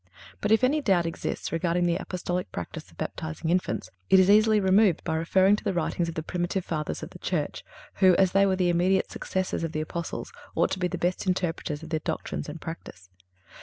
[0.39, 4.59] But if any doubt exists regarding the Apostolic practice of baptizing infants it is easily
[4.59, 7.63] removed by referring to the writings of the primitive Fathers of the Church,
[7.97, 11.27] who, as they were the immediate successors of the Apostles, ought to be the best
[11.27, 13.11] interpreters of their doctrines and practice.